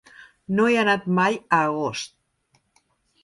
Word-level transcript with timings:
No 0.59 0.63
he 0.69 0.77
anat 0.83 1.03
mai 1.19 1.37
a 1.57 1.59
Agost. 1.67 2.17